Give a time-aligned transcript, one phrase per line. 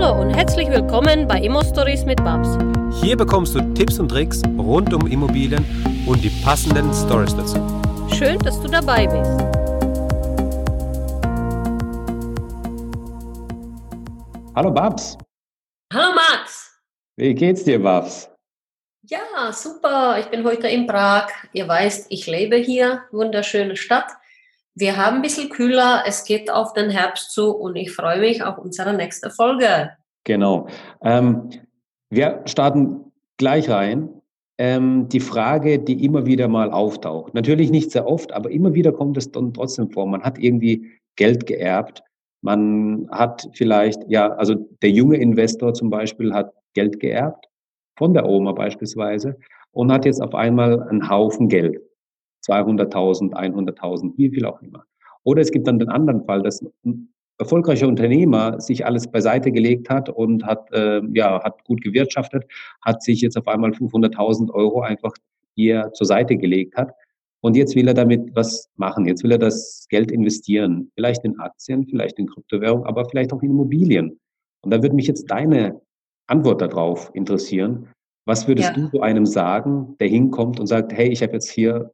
[0.00, 2.48] Hallo und herzlich willkommen bei Immo Stories mit Babs.
[3.02, 5.62] Hier bekommst du Tipps und Tricks rund um Immobilien
[6.06, 7.58] und die passenden Stories dazu.
[8.16, 9.30] Schön, dass du dabei bist.
[14.54, 15.18] Hallo Babs.
[15.92, 16.80] Hallo Max.
[17.16, 18.30] Wie geht's dir, Babs?
[19.02, 20.18] Ja, super.
[20.18, 21.28] Ich bin heute in Prag.
[21.52, 23.02] Ihr weißt, ich lebe hier.
[23.10, 24.10] Wunderschöne Stadt.
[24.74, 26.04] Wir haben ein bisschen kühler.
[26.06, 29.90] Es geht auf den Herbst zu und ich freue mich auf unsere nächste Folge.
[30.24, 30.68] Genau.
[31.02, 31.50] Ähm,
[32.10, 34.08] wir starten gleich rein.
[34.58, 37.34] Ähm, die Frage, die immer wieder mal auftaucht.
[37.34, 40.06] Natürlich nicht sehr oft, aber immer wieder kommt es dann trotzdem vor.
[40.06, 42.02] Man hat irgendwie Geld geerbt.
[42.42, 47.46] Man hat vielleicht, ja, also der junge Investor zum Beispiel hat Geld geerbt
[47.96, 49.36] von der Oma beispielsweise
[49.72, 51.80] und hat jetzt auf einmal einen Haufen Geld.
[52.46, 54.84] 200.000, 100.000, wie viel auch immer.
[55.24, 59.88] Oder es gibt dann den anderen Fall, dass ein erfolgreicher Unternehmer sich alles beiseite gelegt
[59.88, 62.44] hat und hat, äh, ja, hat gut gewirtschaftet,
[62.82, 65.12] hat sich jetzt auf einmal 500.000 Euro einfach
[65.56, 66.92] hier zur Seite gelegt hat.
[67.42, 69.06] Und jetzt will er damit was machen.
[69.06, 70.90] Jetzt will er das Geld investieren.
[70.94, 74.20] Vielleicht in Aktien, vielleicht in Kryptowährung, aber vielleicht auch in Immobilien.
[74.62, 75.80] Und da würde mich jetzt deine
[76.26, 77.88] Antwort darauf interessieren.
[78.26, 78.82] Was würdest ja.
[78.82, 81.90] du zu einem sagen, der hinkommt und sagt, hey, ich habe jetzt hier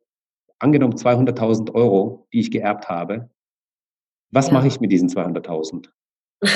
[0.58, 3.30] angenommen 200.000 Euro, die ich geerbt habe.
[4.30, 4.54] Was ja.
[4.54, 5.88] mache ich mit diesen 200.000?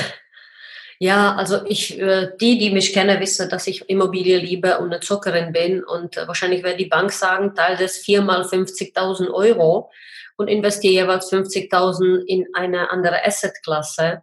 [1.03, 4.99] Ja, also ich, äh, die, die mich kennen, wissen, dass ich Immobilie liebe und eine
[4.99, 5.83] Zuckerin bin.
[5.83, 9.89] Und äh, wahrscheinlich wird die Bank sagen, teile das viermal 50.000 Euro
[10.37, 14.21] und investiere jeweils 50.000 in eine andere Assetklasse.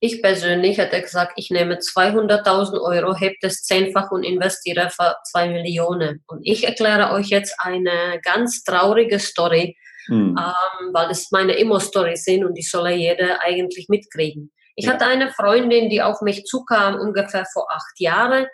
[0.00, 5.48] Ich persönlich hätte gesagt, ich nehme 200.000 Euro, heb das zehnfach und investiere für zwei
[5.48, 6.22] Millionen.
[6.28, 9.76] Und ich erkläre euch jetzt eine ganz traurige Story,
[10.06, 10.36] mhm.
[10.38, 14.52] ähm, weil das meine Immo-Stories sind und die soll jeder eigentlich mitkriegen.
[14.76, 14.92] Ich ja.
[14.92, 18.46] hatte eine Freundin, die auf mich zukam, ungefähr vor acht Jahren.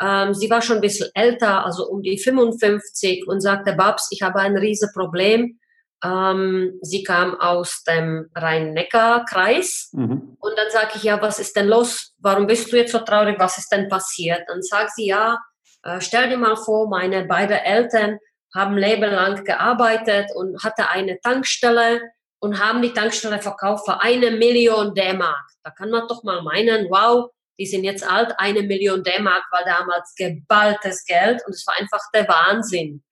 [0.00, 4.22] Ähm, sie war schon ein bisschen älter, also um die 55 und sagte, Babs, ich
[4.22, 5.60] habe ein riesen Problem
[6.02, 9.90] ähm, sie kam aus dem Rhein-Neckar-Kreis.
[9.92, 10.36] Mhm.
[10.38, 12.14] Und dann sage ich, ja, was ist denn los?
[12.18, 13.36] Warum bist du jetzt so traurig?
[13.38, 14.42] Was ist denn passiert?
[14.48, 15.38] Dann sagt sie, ja,
[15.84, 18.18] äh, stell dir mal vor, meine beiden Eltern
[18.54, 22.00] haben lebenlang gearbeitet und hatte eine Tankstelle
[22.40, 25.46] und haben die Tankstelle verkauft für eine Million D-Mark.
[25.62, 29.64] Da kann man doch mal meinen, wow, die sind jetzt alt, eine Million D-Mark war
[29.64, 33.02] damals geballtes Geld und es war einfach der Wahnsinn.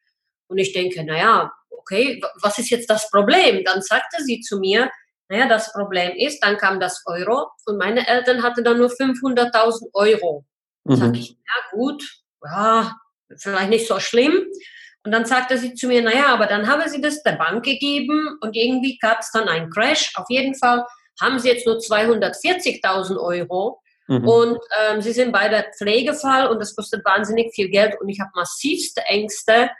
[0.48, 3.64] Und ich denke, naja, okay, was ist jetzt das Problem?
[3.64, 4.90] Dann sagte sie zu mir,
[5.28, 9.90] naja, das Problem ist, dann kam das Euro und meine Eltern hatten dann nur 500.000
[9.94, 10.44] Euro.
[10.84, 10.96] Mhm.
[10.96, 12.02] Sag ich, ja gut,
[12.44, 12.96] ja,
[13.36, 14.44] vielleicht nicht so schlimm.
[15.04, 18.36] Und dann sagte sie zu mir, naja, aber dann haben sie das der Bank gegeben
[18.40, 20.12] und irgendwie gab es dann einen Crash.
[20.16, 20.84] Auf jeden Fall
[21.20, 23.80] haben sie jetzt nur 240.000 Euro.
[24.08, 24.28] Mhm.
[24.28, 28.18] Und ähm, sie sind bei der Pflegefall und das kostet wahnsinnig viel Geld und ich
[28.18, 29.70] habe massivste Ängste,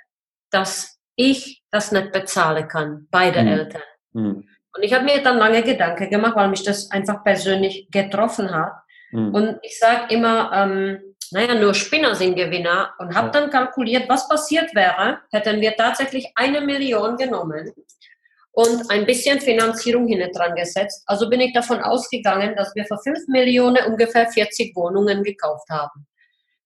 [0.50, 3.48] dass ich das nicht bezahlen kann, beide mhm.
[3.48, 3.82] Eltern.
[4.12, 4.48] Mhm.
[4.76, 8.72] Und ich habe mir dann lange Gedanken gemacht, weil mich das einfach persönlich getroffen hat.
[9.10, 9.34] Mhm.
[9.34, 11.00] Und ich sage immer, ähm,
[11.32, 16.32] naja, nur Spinner sind Gewinner und habe dann kalkuliert, was passiert wäre, hätten wir tatsächlich
[16.34, 17.72] eine Million genommen
[18.52, 21.02] und ein bisschen Finanzierung hinten dran gesetzt.
[21.06, 26.06] Also bin ich davon ausgegangen, dass wir für 5 Millionen ungefähr 40 Wohnungen gekauft haben.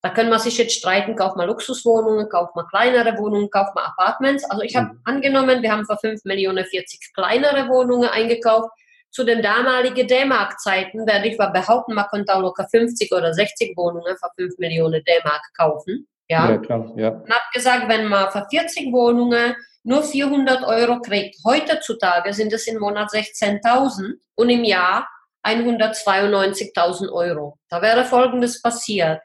[0.05, 3.87] Da können wir sich jetzt streiten, kauft man Luxuswohnungen, kauft man kleinere Wohnungen, kauft man
[3.87, 4.45] Apartments.
[4.51, 5.01] Also ich habe mhm.
[5.05, 8.69] angenommen, wir haben für 5 Millionen 40 kleinere Wohnungen eingekauft.
[9.11, 13.75] Zu den damaligen D-Mark-Zeiten werde ich mal behaupten, man könnte auch locker 50 oder 60
[13.79, 16.07] Wohnungen für 5 Millionen D-Mark kaufen.
[16.29, 16.93] Ja, ja klar.
[16.97, 17.09] Ja.
[17.09, 22.67] Und habe gesagt, wenn man für 40 Wohnungen nur 400 Euro kriegt, heutzutage sind es
[22.67, 25.09] im Monat 16.000 und im Jahr
[25.45, 27.57] 192.000 Euro.
[27.71, 29.23] Da wäre Folgendes passiert.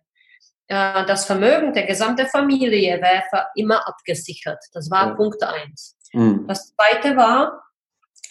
[0.70, 4.64] Äh, das Vermögen der gesamten Familie wäre immer abgesichert.
[4.74, 5.16] Das war ja.
[5.16, 5.98] Punkt eins.
[6.14, 6.46] Mhm.
[6.48, 7.64] Das zweite war,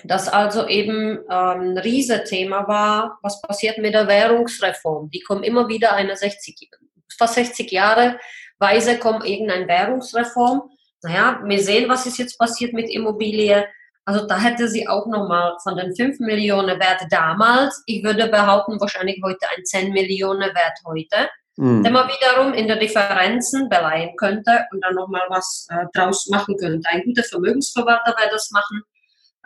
[0.05, 5.11] dass also eben ähm, ein Riesenthema war, was passiert mit der Währungsreform.
[5.11, 6.71] Die kommen immer wieder eine 60,
[7.19, 8.19] fast 60 Jahre
[8.61, 10.71] weise kommt irgendeine Währungsreform.
[11.03, 13.67] Naja, wir sehen, was ist jetzt passiert mit Immobilie.
[14.05, 18.81] Also da hätte sie auch nochmal von den 5 Millionen Wert damals, ich würde behaupten,
[18.81, 21.83] wahrscheinlich heute ein 10 Millionen Wert heute mhm.
[21.83, 26.57] den man wiederum in der Differenzen beleihen könnte und dann nochmal was äh, draus machen
[26.57, 26.89] könnte.
[26.89, 28.83] Ein guter Vermögensverwalter würde das machen.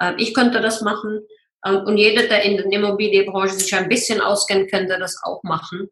[0.00, 1.20] Ähm, ich könnte das machen.
[1.67, 5.88] Ähm, und jeder, der in der Immobilienbranche sich ein bisschen auskennt, könnte das auch machen.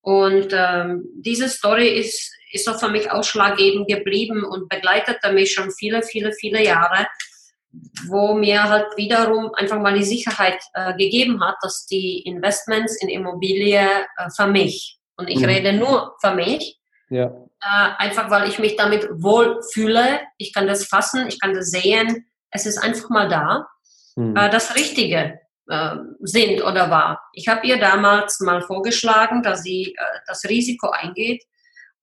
[0.00, 5.70] Und ähm, diese Story ist, ist auch für mich ausschlaggebend geblieben und begleitete mich schon
[5.70, 7.06] viele, viele, viele Jahre,
[8.06, 13.08] wo mir halt wiederum einfach mal die Sicherheit äh, gegeben hat, dass die Investments in
[13.08, 15.44] Immobilie äh, für mich, und ich mhm.
[15.46, 17.26] rede nur für mich, ja.
[17.26, 21.70] äh, einfach weil ich mich damit wohl fühle, ich kann das fassen, ich kann das
[21.70, 23.66] sehen, es ist einfach mal da,
[24.16, 24.36] mhm.
[24.36, 27.22] äh, das Richtige äh, sind oder war.
[27.32, 31.42] Ich habe ihr damals mal vorgeschlagen, dass sie äh, das Risiko eingeht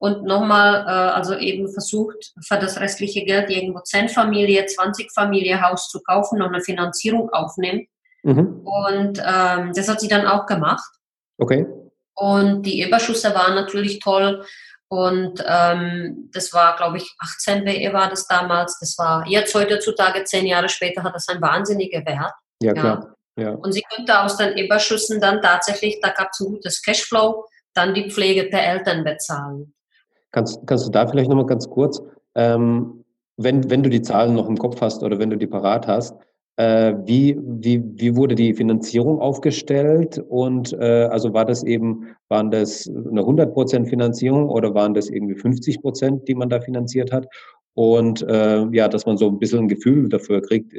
[0.01, 5.61] und nochmal, äh, also eben versucht, für das restliche Geld irgendwo 10 Familie, 20 Familie
[5.61, 7.87] Haus zu kaufen, noch eine Finanzierung aufnimmt.
[8.23, 8.61] Mhm.
[8.63, 10.89] Und ähm, das hat sie dann auch gemacht.
[11.37, 11.67] Okay.
[12.15, 14.45] Und die Überschüsse waren natürlich toll.
[14.89, 18.77] Und ähm, das war, glaube ich, 18 WE war das damals.
[18.79, 22.33] Das war jetzt heutzutage, zehn Jahre später, hat das einen wahnsinnigen Wert.
[22.61, 23.15] Ja, klar.
[23.37, 23.43] Ja.
[23.43, 23.51] ja.
[23.51, 27.93] Und sie könnte aus den Überschüssen dann tatsächlich, da gab es ein gutes Cashflow, dann
[27.93, 29.73] die Pflege der Eltern bezahlen.
[30.31, 32.01] Kannst, kannst du da vielleicht nochmal ganz kurz,
[32.35, 33.05] ähm,
[33.37, 36.15] wenn, wenn du die Zahlen noch im Kopf hast oder wenn du die parat hast,
[36.61, 40.21] wie, wie, wie wurde die Finanzierung aufgestellt?
[40.29, 45.35] Und äh, also war das eben, waren das eine 100% Finanzierung oder waren das irgendwie
[45.35, 47.25] 50 Prozent, die man da finanziert hat?
[47.73, 50.73] Und äh, ja, dass man so ein bisschen ein Gefühl dafür kriegt,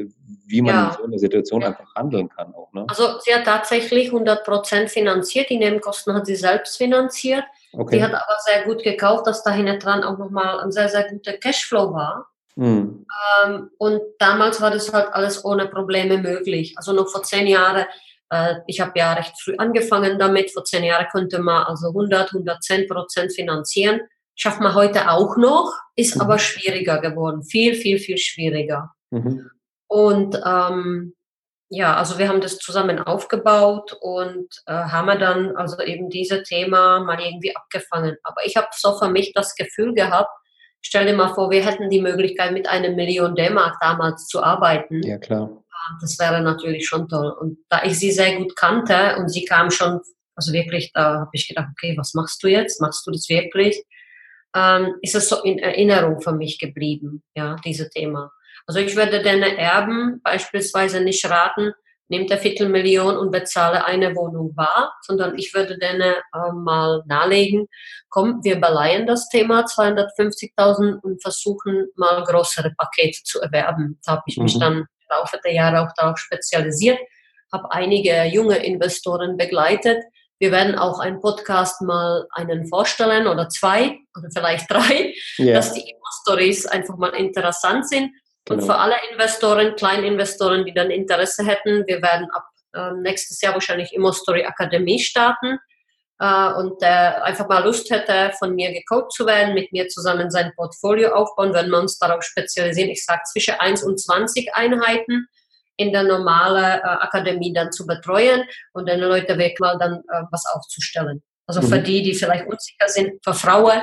[0.47, 0.89] wie man ja.
[0.89, 1.69] in so einer Situation ja.
[1.69, 2.71] einfach handeln kann auch.
[2.73, 2.85] Ne?
[2.89, 7.45] Also sie hat tatsächlich 100% finanziert, die Nebenkosten hat sie selbst finanziert.
[7.73, 7.97] Okay.
[7.97, 11.09] Die hat aber sehr gut gekauft, dass da hinten dran auch nochmal ein sehr, sehr
[11.09, 12.27] guter Cashflow war.
[12.57, 13.07] Mhm.
[13.45, 16.75] Ähm, und damals war das halt alles ohne Probleme möglich.
[16.77, 17.87] Also noch vor zehn Jahren,
[18.31, 22.33] äh, ich habe ja recht früh angefangen damit, vor zehn Jahren konnte man also 100,
[22.33, 24.01] 110 Prozent finanzieren.
[24.35, 26.23] Schafft man heute auch noch, ist mhm.
[26.23, 27.43] aber schwieriger geworden.
[27.43, 28.93] Viel, viel, viel schwieriger.
[29.11, 29.51] Mhm.
[29.89, 31.15] Und ähm,
[31.75, 37.01] ja, also wir haben das zusammen aufgebaut und äh, haben dann also eben dieses Thema
[37.01, 38.17] mal irgendwie abgefangen.
[38.25, 40.31] Aber ich habe so für mich das Gefühl gehabt,
[40.83, 45.03] stell dir mal vor, wir hätten die Möglichkeit, mit einer Million D-Mark damals zu arbeiten.
[45.03, 45.65] Ja, klar.
[46.01, 47.31] Das wäre natürlich schon toll.
[47.41, 50.01] Und da ich sie sehr gut kannte und sie kam schon,
[50.37, 52.81] also wirklich, da habe ich gedacht, okay, was machst du jetzt?
[52.81, 53.83] Machst du das wirklich?
[54.55, 58.31] Ähm, ist es so in Erinnerung für mich geblieben, ja, dieses Thema.
[58.67, 61.73] Also ich würde deine Erben beispielsweise nicht raten,
[62.13, 67.69] nimm der Viertelmillion und bezahle eine Wohnung bar, sondern ich würde denen äh, mal nahelegen,
[68.11, 73.99] komm, wir beleihen das Thema 250.000 und versuchen mal größere Pakete zu erwerben.
[74.05, 74.43] Da habe ich mhm.
[74.45, 76.99] mich dann im Laufe der Jahre auch darauf spezialisiert,
[77.51, 80.05] habe einige junge Investoren begleitet.
[80.39, 85.55] Wir werden auch einen Podcast mal einen vorstellen oder zwei oder vielleicht drei, yeah.
[85.55, 88.11] dass die Stories einfach mal interessant sind
[88.45, 88.61] Genau.
[88.61, 92.45] Und für alle Investoren, Kleininvestoren, die dann Interesse hätten, wir werden ab
[92.75, 95.59] äh, nächstes Jahr wahrscheinlich Immo Story Akademie starten.
[96.19, 100.31] Äh, und der einfach mal Lust hätte, von mir gecoacht zu werden, mit mir zusammen
[100.31, 105.27] sein Portfolio aufbauen, wenn wir uns darauf spezialisieren, ich sage zwischen 1 und 20 Einheiten
[105.77, 110.23] in der normalen äh, Akademie dann zu betreuen und den Leuten wirklich mal dann äh,
[110.31, 111.23] was aufzustellen.
[111.47, 111.67] Also mhm.
[111.67, 113.83] für die, die vielleicht unsicher sind, für Frauen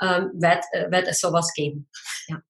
[0.00, 1.88] ähm, wird, äh, wird es sowas geben.
[2.28, 2.42] Ja.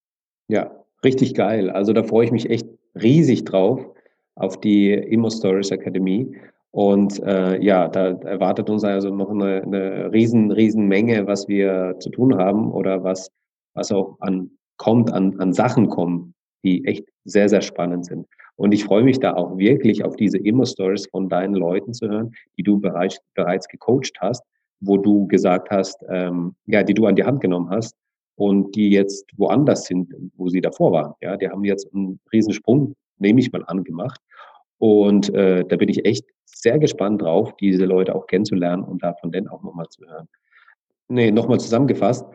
[0.49, 1.71] ja, Richtig geil.
[1.71, 3.85] Also da freue ich mich echt riesig drauf
[4.37, 6.37] auf die Immo Stories Akademie.
[6.71, 11.97] Und äh, ja, da erwartet uns also noch eine, eine riesen, riesen Menge, was wir
[11.99, 13.31] zu tun haben oder was,
[13.75, 16.35] was auch an kommt, an, an Sachen kommen,
[16.65, 18.27] die echt sehr, sehr spannend sind.
[18.57, 22.33] Und ich freue mich da auch wirklich auf diese Immo-Stories von deinen Leuten zu hören,
[22.57, 24.43] die du bereits, bereits gecoacht hast,
[24.81, 27.95] wo du gesagt hast, ähm, ja, die du an die Hand genommen hast
[28.37, 31.15] und die jetzt woanders sind, wo sie davor waren.
[31.21, 34.21] Ja, die haben jetzt einen Riesensprung, nehme ich mal an, gemacht.
[34.79, 39.31] Und äh, da bin ich echt sehr gespannt drauf, diese Leute auch kennenzulernen und davon
[39.31, 40.29] dann auch nochmal zu hören.
[41.09, 42.27] Nee, nochmal zusammengefasst,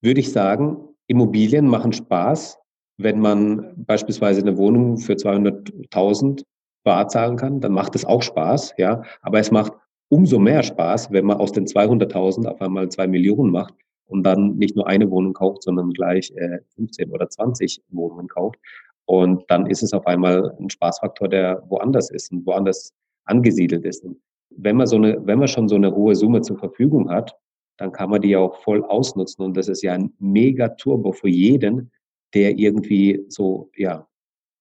[0.00, 2.58] würde ich sagen, Immobilien machen Spaß,
[2.96, 6.44] wenn man beispielsweise eine Wohnung für 200.000
[6.84, 9.02] bar zahlen kann, dann macht es auch Spaß, ja.
[9.20, 9.72] Aber es macht
[10.08, 13.74] umso mehr Spaß, wenn man aus den 200.000 auf einmal zwei Millionen macht,
[14.12, 18.58] und dann nicht nur eine Wohnung kauft, sondern gleich äh, 15 oder 20 Wohnungen kauft.
[19.06, 22.92] Und dann ist es auf einmal ein Spaßfaktor, der woanders ist und woanders
[23.24, 24.04] angesiedelt ist.
[24.04, 24.18] Und
[24.50, 27.36] wenn man so eine, wenn man schon so eine hohe Summe zur Verfügung hat,
[27.78, 29.44] dann kann man die ja auch voll ausnutzen.
[29.44, 31.90] Und das ist ja ein mega Turbo für jeden,
[32.34, 34.06] der irgendwie so, ja,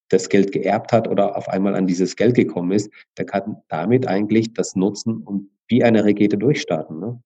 [0.10, 4.08] das Geld geerbt hat oder auf einmal an dieses Geld gekommen ist, der kann damit
[4.08, 7.00] eigentlich das nutzen und wie eine Rakete durchstarten.
[7.00, 7.22] Ne?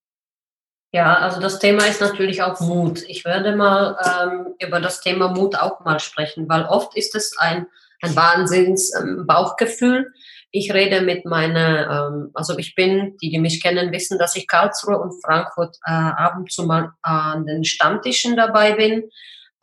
[0.96, 3.04] Ja, also das Thema ist natürlich auch Mut.
[3.10, 7.38] Ich werde mal ähm, über das Thema Mut auch mal sprechen, weil oft ist es
[7.38, 7.68] ein,
[8.02, 10.14] ein Wahnsinns ähm, Bauchgefühl.
[10.52, 14.48] Ich rede mit meiner, ähm, also ich bin, die, die mich kennen, wissen, dass ich
[14.48, 19.04] Karlsruhe und Frankfurt äh, ab und zu mal an den Stammtischen dabei bin.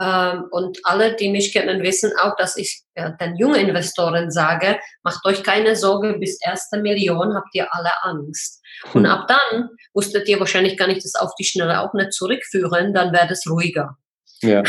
[0.03, 4.81] Ähm, und alle, die mich kennen, wissen auch, dass ich äh, den jungen Investoren sage,
[5.05, 8.61] macht euch keine Sorge, bis erste Million habt ihr alle Angst.
[8.95, 12.93] Und ab dann musstet ihr wahrscheinlich gar nicht das auf die Schnelle auch nicht zurückführen,
[12.93, 13.97] dann wäre es ruhiger.
[14.41, 14.65] Ja.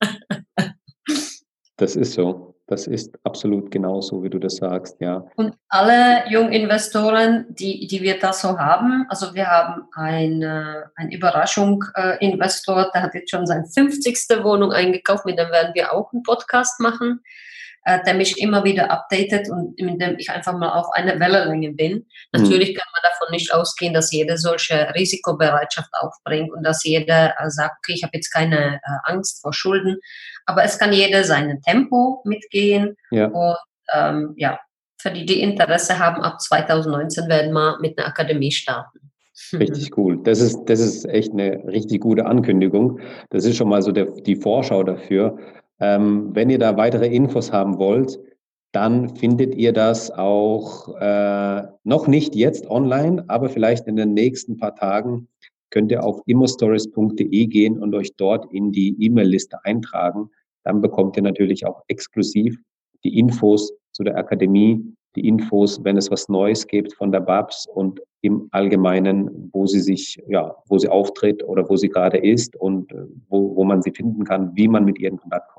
[1.76, 2.53] das ist so.
[2.66, 5.26] Das ist absolut genauso, wie du das sagst, ja.
[5.36, 12.90] Und alle Junginvestoren, die, die wir da so haben, also wir haben eine, ein Überraschung-Investor,
[12.94, 14.42] der hat jetzt schon seine 50.
[14.42, 17.20] Wohnung eingekauft, mit dem werden wir auch einen Podcast machen
[17.84, 21.72] äh, der mich immer wieder updatet und mit dem ich einfach mal auf einer Wellenlänge
[21.72, 21.92] bin.
[21.92, 22.04] Mhm.
[22.32, 27.50] Natürlich kann man davon nicht ausgehen, dass jeder solche Risikobereitschaft aufbringt und dass jeder äh,
[27.50, 29.98] sagt, okay, ich habe jetzt keine äh, Angst vor Schulden,
[30.46, 33.26] aber es kann jeder sein Tempo mitgehen ja.
[33.26, 33.56] und
[33.94, 34.58] ähm, ja,
[34.98, 39.10] für die, die Interesse haben, ab 2019 werden wir mit einer Akademie starten.
[39.52, 40.22] Richtig cool.
[40.22, 43.00] Das ist, das ist echt eine richtig gute Ankündigung.
[43.30, 45.38] Das ist schon mal so der, die Vorschau dafür.
[45.80, 48.18] Ähm, wenn ihr da weitere Infos haben wollt,
[48.72, 54.56] dann findet ihr das auch äh, noch nicht jetzt online, aber vielleicht in den nächsten
[54.56, 55.28] paar Tagen
[55.70, 60.28] könnt ihr auf immostories.de gehen und euch dort in die E-Mail-Liste eintragen.
[60.64, 62.56] Dann bekommt ihr natürlich auch exklusiv
[63.04, 64.82] die Infos zu der Akademie,
[65.14, 69.80] die Infos, wenn es was Neues gibt von der BABS und im Allgemeinen, wo sie
[69.80, 73.82] sich, ja, wo sie auftritt oder wo sie gerade ist und äh, wo, wo man
[73.82, 75.53] sie finden kann, wie man mit ihr in Kontakt kann.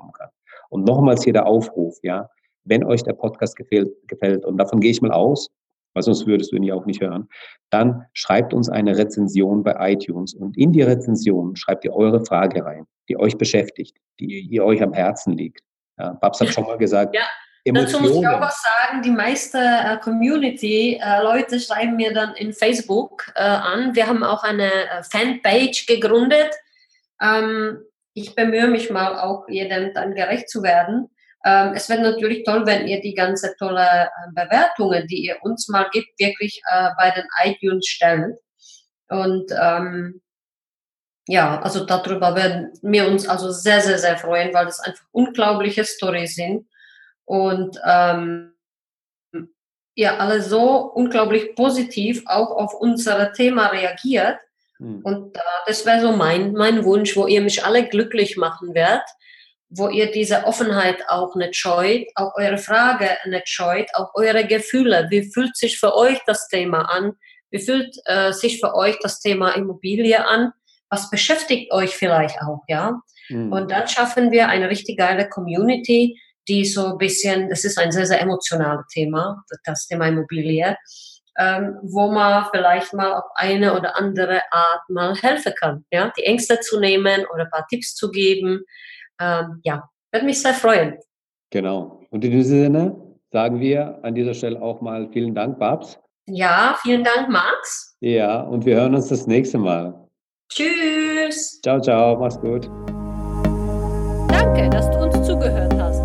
[0.68, 2.28] Und nochmals hier der Aufruf, ja,
[2.64, 5.48] wenn euch der Podcast gefällt, gefällt und davon gehe ich mal aus,
[5.94, 7.28] weil sonst würdest du ihn ja auch nicht hören,
[7.70, 12.64] dann schreibt uns eine Rezension bei iTunes und in die Rezension schreibt ihr eure Frage
[12.64, 15.60] rein, die euch beschäftigt, die, die euch am Herzen liegt.
[15.98, 17.22] Ja, Babs hat schon mal gesagt, ja.
[17.64, 18.04] Emotionen.
[18.04, 22.52] Dazu muss ich auch was sagen, die meiste äh, Community-Leute äh, schreiben mir dann in
[22.52, 23.96] Facebook äh, an.
[23.96, 26.54] Wir haben auch eine äh, Fanpage gegründet.
[27.20, 27.80] Ähm,
[28.16, 31.10] ich bemühe mich mal auch, jedem dann gerecht zu werden.
[31.44, 35.68] Ähm, es wäre natürlich toll, wenn ihr die ganze tolle äh, Bewertungen, die ihr uns
[35.68, 38.38] mal gibt, wirklich äh, bei den iTunes stellt.
[39.08, 40.22] Und ähm,
[41.28, 45.84] ja, also darüber werden wir uns also sehr, sehr, sehr freuen, weil das einfach unglaubliche
[45.84, 46.66] Stories sind
[47.26, 48.54] und ähm,
[49.94, 54.38] ihr alle so unglaublich positiv auch auf unser Thema reagiert.
[54.78, 55.00] Mhm.
[55.02, 59.06] Und äh, das wäre so mein, mein Wunsch, wo ihr mich alle glücklich machen werdet,
[59.68, 65.06] wo ihr diese Offenheit auch nicht scheut, auch eure Frage nicht scheut, auch eure Gefühle.
[65.10, 67.12] Wie fühlt sich für euch das Thema an?
[67.50, 70.52] Wie fühlt äh, sich für euch das Thema Immobilie an?
[70.88, 73.00] Was beschäftigt euch vielleicht auch, ja?
[73.28, 73.52] Mhm.
[73.52, 77.90] Und dann schaffen wir eine richtig geile Community, die so ein bisschen, das ist ein
[77.90, 80.76] sehr, sehr emotionales Thema, das Thema Immobilie,
[81.38, 86.24] ähm, wo man vielleicht mal auf eine oder andere Art mal helfen kann, ja, die
[86.24, 88.62] Ängste zu nehmen oder ein paar Tipps zu geben.
[89.20, 90.98] Ähm, ja, würde mich sehr freuen.
[91.50, 92.00] Genau.
[92.10, 92.96] Und in diesem Sinne
[93.32, 95.98] sagen wir an dieser Stelle auch mal vielen Dank, Babs.
[96.28, 97.96] Ja, vielen Dank, Max.
[98.00, 99.94] Ja, und wir hören uns das nächste Mal.
[100.50, 101.60] Tschüss.
[101.62, 102.68] Ciao, ciao, mach's gut.
[104.28, 106.00] Danke, dass du uns zugehört hast.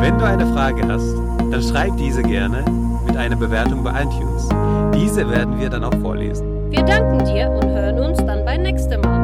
[0.00, 1.14] Wenn du eine Frage hast,
[1.50, 2.64] dann schreib diese gerne
[3.06, 4.48] mit einer Bewertung bei iTunes.
[4.98, 6.72] Diese werden wir dann auch vorlesen.
[6.72, 9.17] Wir danken dir und hören uns dann beim nächsten Mal.